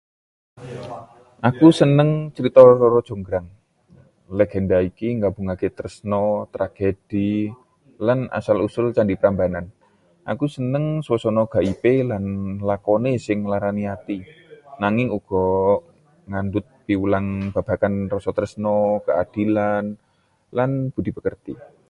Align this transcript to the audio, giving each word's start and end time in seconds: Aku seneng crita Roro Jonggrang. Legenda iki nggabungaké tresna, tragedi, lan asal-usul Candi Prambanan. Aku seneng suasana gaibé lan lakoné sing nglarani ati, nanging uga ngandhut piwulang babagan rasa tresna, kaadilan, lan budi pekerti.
Aku 1.49 1.67
seneng 1.79 2.09
crita 2.35 2.61
Roro 2.81 3.01
Jonggrang. 3.07 3.47
Legenda 4.39 4.77
iki 4.89 5.07
nggabungaké 5.17 5.67
tresna, 5.77 6.23
tragedi, 6.53 7.31
lan 8.07 8.19
asal-usul 8.39 8.85
Candi 8.95 9.15
Prambanan. 9.21 9.65
Aku 10.31 10.45
seneng 10.55 10.85
suasana 11.05 11.43
gaibé 11.53 11.93
lan 12.11 12.23
lakoné 12.69 13.11
sing 13.25 13.37
nglarani 13.45 13.83
ati, 13.95 14.17
nanging 14.81 15.09
uga 15.17 15.45
ngandhut 16.31 16.65
piwulang 16.85 17.27
babagan 17.55 17.95
rasa 18.13 18.31
tresna, 18.37 18.75
kaadilan, 19.05 19.85
lan 20.57 20.69
budi 20.93 21.11
pekerti. 21.15 21.53